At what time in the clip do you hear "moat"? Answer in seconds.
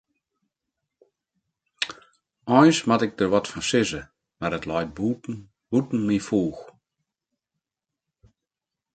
2.87-3.03